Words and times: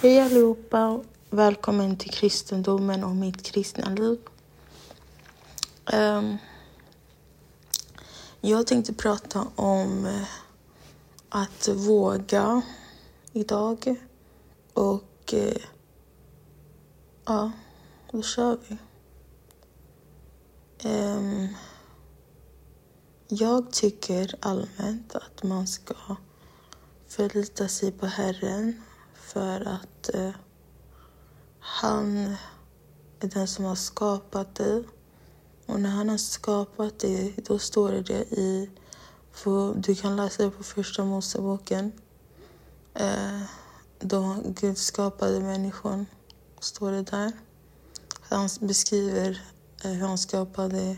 Hej 0.00 0.20
allihopa 0.20 0.88
och 0.88 1.04
välkommen 1.30 1.96
till 1.96 2.10
kristendomen 2.10 3.04
och 3.04 3.16
mitt 3.16 3.42
kristna 3.42 3.90
liv. 3.90 4.18
Ehm, 5.92 6.36
jag 8.40 8.66
tänkte 8.66 8.94
prata 8.94 9.46
om 9.54 10.06
eh, 10.06 10.28
att 11.28 11.68
våga 11.68 12.62
idag 13.32 13.96
och 14.72 15.34
eh, 15.34 15.62
ja, 17.24 17.52
då 18.12 18.22
kör 18.22 18.58
vi. 18.68 18.76
Ehm, 20.88 21.48
jag 23.28 23.72
tycker 23.72 24.34
allmänt 24.40 25.14
att 25.14 25.42
man 25.42 25.66
ska 25.66 25.94
förlita 27.08 27.68
sig 27.68 27.92
på 27.92 28.06
Herren 28.06 28.82
för 29.26 29.68
att 29.68 30.14
eh, 30.14 30.30
han 31.58 32.36
är 33.20 33.28
den 33.28 33.48
som 33.48 33.64
har 33.64 33.74
skapat 33.74 34.54
dig. 34.54 34.84
Och 35.66 35.80
när 35.80 35.90
han 35.90 36.08
har 36.08 36.16
skapat 36.16 36.98
dig, 36.98 37.34
då 37.36 37.58
står 37.58 37.92
det 37.92 38.32
i... 38.32 38.70
För, 39.32 39.74
du 39.74 39.94
kan 39.94 40.16
läsa 40.16 40.42
det 40.42 40.50
på 40.50 40.62
Första 40.62 41.04
Moseboken. 41.04 41.92
Eh, 42.94 43.40
då 43.98 44.36
Gud 44.44 44.78
skapade 44.78 45.40
människan, 45.40 46.06
står 46.60 46.92
det 46.92 47.02
där. 47.02 47.32
Han 48.20 48.48
beskriver 48.60 49.40
eh, 49.84 49.90
hur 49.90 50.06
han 50.06 50.18
skapade 50.18 50.96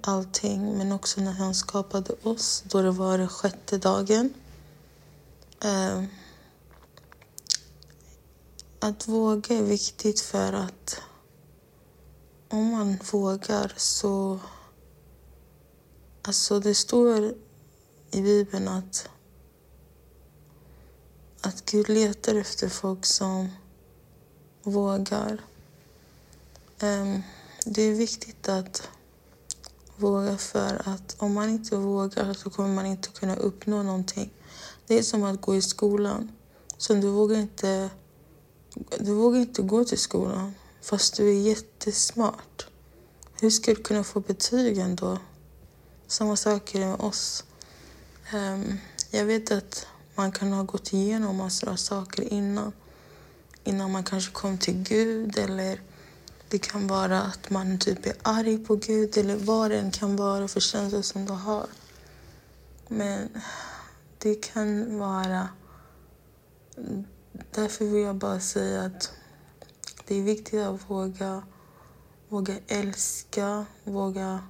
allting, 0.00 0.78
men 0.78 0.92
också 0.92 1.20
när 1.20 1.32
han 1.32 1.54
skapade 1.54 2.14
oss, 2.22 2.64
då 2.66 2.82
det 2.82 2.90
var 2.90 3.18
den 3.18 3.28
sjätte 3.28 3.78
dagen. 3.78 4.34
Eh, 5.64 6.02
att 8.82 9.08
våga 9.08 9.58
är 9.58 9.62
viktigt 9.62 10.20
för 10.20 10.52
att 10.52 11.00
om 12.48 12.70
man 12.70 12.98
vågar 13.12 13.72
så... 13.76 14.38
Alltså 16.22 16.60
det 16.60 16.74
står 16.74 17.34
i 18.10 18.22
Bibeln 18.22 18.68
att, 18.68 19.08
att 21.40 21.64
Gud 21.64 21.88
letar 21.88 22.34
efter 22.34 22.68
folk 22.68 23.04
som 23.06 23.48
vågar. 24.62 25.40
Ehm, 26.78 27.22
det 27.64 27.82
är 27.82 27.94
viktigt 27.94 28.48
att 28.48 28.88
våga 29.96 30.38
för 30.38 30.88
att 30.88 31.16
om 31.18 31.34
man 31.34 31.48
inte 31.48 31.76
vågar 31.76 32.34
så 32.34 32.50
kommer 32.50 32.74
man 32.74 32.86
inte 32.86 33.08
kunna 33.08 33.36
uppnå 33.36 33.82
någonting. 33.82 34.30
Det 34.86 34.98
är 34.98 35.02
som 35.02 35.24
att 35.24 35.40
gå 35.40 35.54
i 35.54 35.62
skolan. 35.62 36.32
Så 36.78 36.94
du 36.94 37.08
vågar 37.08 37.36
inte 37.38 37.90
du 38.98 39.14
vågar 39.14 39.40
inte 39.40 39.62
gå 39.62 39.84
till 39.84 39.98
skolan 39.98 40.54
fast 40.80 41.16
du 41.16 41.28
är 41.28 41.40
jättesmart. 41.40 42.66
Hur 43.40 43.50
ska 43.50 43.74
du 43.74 43.82
kunna 43.82 44.04
få 44.04 44.20
betyg 44.20 44.78
ändå? 44.78 45.18
Samma 46.06 46.36
sak 46.36 46.74
är 46.74 46.80
det 46.80 46.86
med 46.86 47.00
oss. 47.00 47.44
Um, 48.34 48.78
jag 49.10 49.24
vet 49.24 49.52
att 49.52 49.86
man 50.14 50.32
kan 50.32 50.52
ha 50.52 50.62
gått 50.62 50.92
igenom 50.92 51.36
massor 51.36 51.68
av 51.68 51.76
saker 51.76 52.32
innan. 52.32 52.72
Innan 53.64 53.90
man 53.92 54.04
kanske 54.04 54.32
kom 54.32 54.58
till 54.58 54.74
Gud 54.74 55.38
eller 55.38 55.80
det 56.48 56.58
kan 56.58 56.86
vara 56.86 57.22
att 57.22 57.50
man 57.50 57.78
typ 57.78 58.06
är 58.06 58.14
arg 58.22 58.58
på 58.58 58.76
Gud 58.76 59.18
eller 59.18 59.36
vad 59.36 59.70
det 59.70 59.78
än 59.78 59.90
kan 59.90 60.16
vara 60.16 60.48
för 60.48 60.60
känslor 60.60 61.02
som 61.02 61.26
du 61.26 61.32
har. 61.32 61.66
Men 62.88 63.28
det 64.18 64.34
kan 64.34 64.98
vara 64.98 65.48
Därför 67.54 67.84
vill 67.84 68.02
jag 68.02 68.16
bara 68.16 68.40
säga 68.40 68.82
att 68.82 69.12
det 70.06 70.14
är 70.14 70.22
viktigt 70.22 70.60
att 70.60 70.90
våga, 70.90 71.42
våga 72.28 72.54
älska, 72.68 73.66
våga 73.84 74.40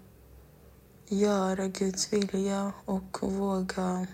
göra 1.07 1.69
Guds 1.69 2.13
vilja 2.13 2.73
och 2.85 3.19
våga 3.23 4.07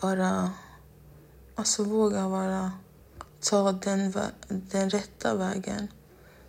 vara... 0.00 0.50
Alltså 1.54 1.84
våga 1.84 2.28
vara... 2.28 2.72
Ta 3.40 3.72
den, 3.72 4.14
den 4.48 4.90
rätta 4.90 5.34
vägen. 5.34 5.88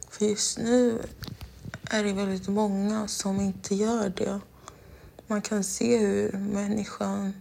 För 0.09 0.25
just 0.25 0.57
nu 0.57 1.01
är 1.83 2.03
det 2.03 2.13
väldigt 2.13 2.47
många 2.47 3.07
som 3.07 3.41
inte 3.41 3.75
gör 3.75 4.09
det. 4.09 4.39
Man 5.27 5.41
kan 5.41 5.63
se 5.63 5.97
hur 5.97 6.31
människan 6.31 7.33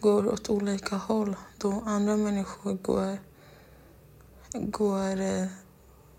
går 0.00 0.32
åt 0.32 0.50
olika 0.50 0.96
håll 0.96 1.36
då 1.58 1.82
andra 1.86 2.16
människor 2.16 2.72
går, 2.72 3.18
går 4.52 5.20
eh, 5.20 5.46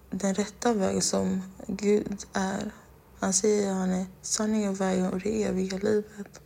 den 0.10 0.34
rätta 0.34 0.74
vägen 0.74 1.02
som 1.02 1.42
Gud 1.68 2.26
är. 2.34 2.72
Han 3.20 3.34
säger 3.34 3.72
att 3.72 3.78
han 3.78 3.92
är 3.92 4.06
sanningen, 4.22 4.74
vägen 4.74 5.14
och 5.14 5.20
det 5.20 5.44
eviga 5.44 5.78
livet. 5.78 6.42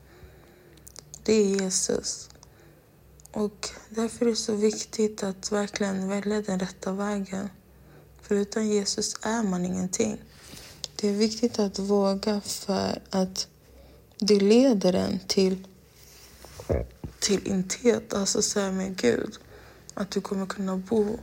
Det 1.23 1.33
är 1.33 1.61
Jesus. 1.61 2.29
Och 3.31 3.69
därför 3.89 4.25
är 4.25 4.29
det 4.29 4.35
så 4.35 4.55
viktigt 4.55 5.23
att 5.23 5.51
verkligen 5.51 6.09
välja 6.09 6.41
den 6.41 6.59
rätta 6.59 6.91
vägen. 6.91 7.49
För 8.21 8.35
utan 8.35 8.67
Jesus 8.67 9.15
är 9.21 9.43
man 9.43 9.65
ingenting. 9.65 10.21
Det 10.95 11.07
är 11.07 11.13
viktigt 11.13 11.59
att 11.59 11.79
våga 11.79 12.41
för 12.41 13.01
att 13.09 13.47
det 14.19 14.39
leder 14.39 14.93
en 14.93 15.19
till 15.27 15.67
till 17.25 17.47
intet, 17.47 18.13
alltså 18.13 18.41
så 18.41 18.71
med 18.71 18.95
Gud. 18.95 19.39
Att 19.93 20.11
du 20.11 20.21
kommer 20.21 20.45
kunna 20.45 20.77
bo 20.77 21.19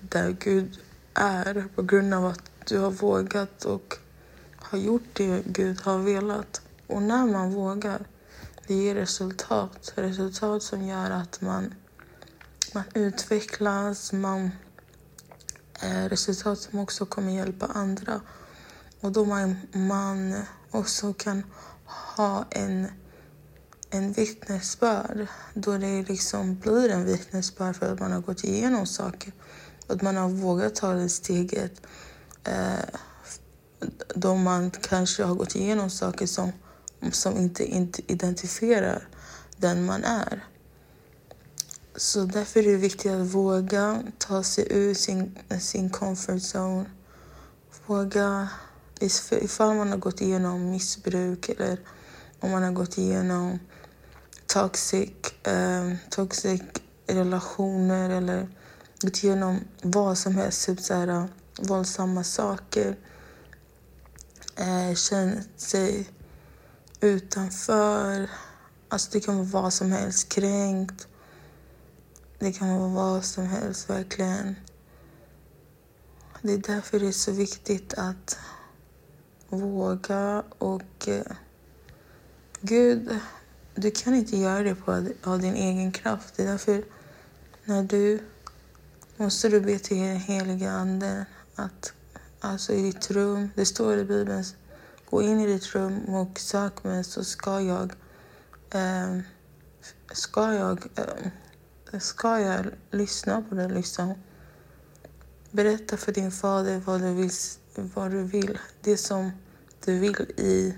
där 0.00 0.36
Gud 0.40 0.78
är 1.14 1.68
på 1.74 1.82
grund 1.82 2.14
av 2.14 2.26
att 2.26 2.50
du 2.64 2.78
har 2.78 2.90
vågat 2.90 3.64
och 3.64 3.98
har 4.56 4.78
gjort 4.78 5.08
det 5.12 5.42
Gud 5.46 5.80
har 5.80 5.98
velat. 5.98 6.60
Och 6.86 7.02
när 7.02 7.26
man 7.26 7.54
vågar, 7.54 8.06
det 8.66 8.74
ger 8.74 8.94
resultat. 8.94 9.92
Resultat 9.94 10.62
som 10.62 10.86
gör 10.86 11.10
att 11.10 11.40
man, 11.40 11.74
man 12.74 12.84
utvecklas, 12.94 14.12
man, 14.12 14.50
eh, 15.82 16.04
resultat 16.08 16.58
som 16.58 16.78
också 16.78 17.06
kommer 17.06 17.32
hjälpa 17.32 17.66
andra. 17.66 18.20
Och 19.00 19.12
då 19.12 19.24
man, 19.24 19.56
man 19.72 20.34
också 20.70 21.12
kan 21.12 21.42
ha 22.16 22.44
en 22.50 22.88
en 23.90 24.12
vittnesbörd 24.12 25.26
då 25.54 25.78
det 25.78 26.02
liksom 26.02 26.54
blir 26.54 26.90
en 26.90 27.04
vittnesbörd 27.04 27.76
för 27.76 27.92
att 27.92 28.00
man 28.00 28.12
har 28.12 28.20
gått 28.20 28.44
igenom 28.44 28.86
saker. 28.86 29.32
Att 29.86 30.02
man 30.02 30.16
har 30.16 30.28
vågat 30.28 30.74
ta 30.74 30.92
det 30.92 31.08
steget 31.08 31.86
eh, 32.44 32.84
då 34.14 34.34
man 34.34 34.70
kanske 34.70 35.24
har 35.24 35.34
gått 35.34 35.56
igenom 35.56 35.90
saker 35.90 36.26
som, 36.26 36.52
som 37.12 37.36
inte, 37.36 37.64
inte 37.64 38.02
identifierar 38.06 39.08
den 39.56 39.84
man 39.84 40.04
är. 40.04 40.44
Så 41.96 42.24
därför 42.24 42.60
är 42.60 42.64
det 42.64 42.76
viktigt 42.76 43.12
att 43.12 43.26
våga 43.26 44.02
ta 44.18 44.42
sig 44.42 44.66
ur 44.70 44.94
sin, 44.94 45.38
sin 45.60 45.90
comfort 45.90 46.42
zone. 46.54 46.90
Våga, 47.86 48.48
ifall 49.30 49.74
man 49.74 49.90
har 49.90 49.96
gått 49.96 50.20
igenom 50.20 50.70
missbruk 50.70 51.48
eller 51.48 51.80
om 52.40 52.50
man 52.50 52.62
har 52.62 52.72
gått 52.72 52.98
igenom 52.98 53.58
toxic, 54.56 55.12
eh, 55.42 55.94
toxic 56.10 56.62
relationer 57.06 58.10
eller 58.10 58.48
gått 59.00 59.24
igenom 59.24 59.60
vad 59.82 60.18
som 60.18 60.34
helst, 60.34 60.66
typ 60.66 60.80
så 60.80 60.94
här, 60.94 61.28
våldsamma 61.62 62.24
saker. 62.24 62.96
Eh, 64.56 64.94
känt 64.94 65.60
sig 65.60 66.08
utanför. 67.00 68.30
Alltså 68.88 69.10
det 69.12 69.20
kan 69.20 69.36
vara 69.36 69.62
vad 69.62 69.72
som 69.72 69.92
helst. 69.92 70.28
Kränkt. 70.28 71.08
Det 72.38 72.52
kan 72.52 72.78
vara 72.78 72.88
vad 72.88 73.24
som 73.24 73.46
helst, 73.46 73.90
verkligen. 73.90 74.56
Det 76.42 76.52
är 76.52 76.58
därför 76.58 77.00
det 77.00 77.08
är 77.08 77.12
så 77.12 77.32
viktigt 77.32 77.94
att 77.94 78.38
våga 79.48 80.42
och 80.58 81.08
eh, 81.08 81.32
Gud 82.60 83.20
du 83.76 83.90
kan 83.90 84.14
inte 84.14 84.36
göra 84.36 84.62
det 84.62 84.74
på, 84.74 85.06
av 85.24 85.40
din 85.40 85.54
egen 85.54 85.92
kraft. 85.92 86.34
Det 86.36 86.42
är 86.42 86.46
därför 86.46 86.84
när 87.64 87.82
du 87.82 88.20
måste 89.16 89.48
du 89.48 89.60
be 89.60 89.78
till 89.78 89.96
den 89.96 90.16
heliga 90.16 90.70
Ande 90.70 91.26
att 91.54 91.92
alltså 92.40 92.72
i 92.72 92.82
ditt 92.82 93.10
rum, 93.10 93.50
det 93.54 93.66
står 93.66 93.98
i 93.98 94.04
Bibeln, 94.04 94.44
gå 95.10 95.22
in 95.22 95.40
i 95.40 95.46
ditt 95.46 95.74
rum 95.74 96.14
och 96.14 96.38
sök 96.38 96.84
mig 96.84 97.04
så 97.04 97.24
ska 97.24 97.60
jag 97.60 97.92
eh, 98.70 99.18
ska 100.12 100.54
jag 100.54 100.86
eh, 100.96 101.98
ska 102.00 102.40
jag 102.40 102.66
lyssna 102.90 103.42
på 103.42 103.54
dig 103.54 103.68
liksom. 103.68 104.14
Berätta 105.50 105.96
för 105.96 106.12
din 106.12 106.32
fader 106.32 106.78
vad 106.78 107.00
du 107.00 107.14
vill, 107.14 107.30
vad 107.74 108.10
du 108.10 108.22
vill. 108.22 108.58
Det 108.80 108.96
som 108.96 109.30
du 109.84 109.98
vill 109.98 110.16
i 110.36 110.74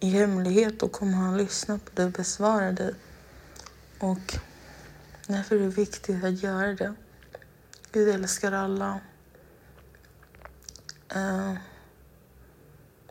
i 0.00 0.10
hemlighet 0.10 0.82
och 0.82 0.92
kommer 0.92 1.12
han 1.12 1.36
lyssna 1.36 1.78
på 1.78 1.90
dig 1.94 2.06
och 2.06 2.12
besvara 2.12 2.72
dig. 2.72 2.94
Och 3.98 4.38
Därför 5.28 5.56
är 5.56 5.60
det 5.60 5.68
viktigt 5.68 6.24
att 6.24 6.42
göra 6.42 6.72
det. 6.74 6.94
Gud 7.92 8.08
älskar 8.08 8.52
alla. 8.52 9.00
Eh, 11.08 11.54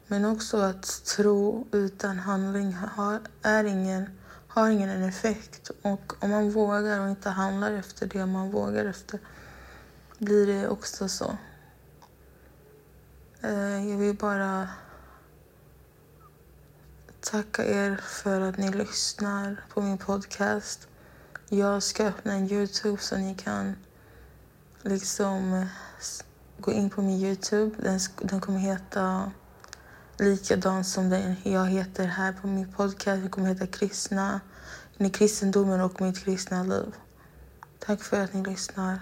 men 0.07 0.25
också 0.25 0.57
att 0.57 1.06
tro 1.06 1.68
utan 1.72 2.19
handling 2.19 2.74
har, 2.74 3.22
är 3.42 3.63
ingen, 3.63 4.19
har 4.48 4.69
ingen 4.69 5.04
effekt. 5.04 5.72
Och 5.81 6.13
om 6.24 6.30
man 6.30 6.51
vågar 6.51 7.00
och 7.00 7.10
inte 7.10 7.30
handlar 7.30 7.72
efter 7.72 8.07
det 8.07 8.25
man 8.25 8.51
vågar 8.51 8.86
efter 8.86 9.19
blir 10.18 10.48
det 10.48 10.68
också 10.68 11.07
så. 11.07 11.38
Eh, 13.42 13.89
jag 13.89 13.98
vill 13.98 14.16
bara 14.16 14.69
tacka 17.31 17.65
er 17.65 17.97
för 17.97 18.41
att 18.41 18.57
ni 18.57 18.71
lyssnar 18.71 19.65
på 19.74 19.81
min 19.81 19.97
podcast. 19.97 20.88
Jag 21.50 21.83
ska 21.83 22.06
öppna 22.06 22.33
en 22.33 22.51
Youtube 22.51 23.01
så 23.01 23.18
ni 23.18 23.35
kan 23.35 23.75
liksom 24.81 25.53
eh, 25.53 25.68
gå 26.57 26.71
in 26.71 26.89
på 26.89 27.01
min 27.01 27.19
Youtube. 27.19 27.75
Den, 27.79 28.00
den 28.21 28.41
kommer 28.41 28.59
heta 28.59 29.31
likadant 30.18 30.88
som 30.88 31.09
den 31.09 31.35
jag 31.44 31.65
heter 31.65 32.06
här 32.06 32.33
på 32.33 32.47
min 32.47 32.74
podcast. 32.74 33.21
Den 33.21 33.29
kommer 33.29 33.47
heta 33.47 33.68
Kristna, 33.68 34.41
kristendomen 35.13 35.81
och 35.81 36.01
mitt 36.01 36.24
kristna 36.24 36.63
liv. 36.63 36.95
Tack 37.79 38.01
för 38.01 38.24
att 38.24 38.33
ni 38.33 38.44
lyssnar. 38.44 39.00